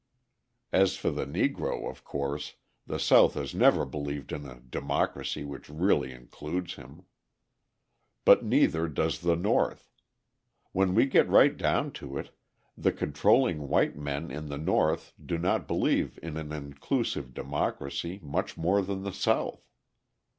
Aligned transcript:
As 0.71 0.95
for 0.97 1.11
the 1.11 1.27
Negro, 1.27 1.87
of 1.87 2.03
course, 2.03 2.55
the 2.87 2.97
South 2.97 3.35
has 3.35 3.53
never 3.53 3.85
believed 3.85 4.31
in 4.31 4.47
a 4.47 4.59
democracy 4.59 5.43
which 5.43 5.69
really 5.69 6.11
includes 6.11 6.73
him. 6.73 7.03
But 8.25 8.43
neither 8.43 8.87
does 8.87 9.19
the 9.19 9.35
North. 9.35 9.91
When 10.71 10.95
we 10.95 11.05
get 11.05 11.29
right 11.29 11.55
down 11.55 11.91
to 12.01 12.17
it, 12.17 12.31
the 12.75 12.91
controlling 12.91 13.67
white 13.67 13.95
men 13.95 14.31
in 14.31 14.47
the 14.47 14.57
North 14.57 15.13
do 15.23 15.37
not 15.37 15.67
believe 15.67 16.17
in 16.23 16.35
an 16.35 16.51
inclusive 16.51 17.35
democracy 17.35 18.19
much 18.23 18.57
more 18.57 18.81
than 18.81 19.03
the 19.03 19.13
South. 19.13 19.69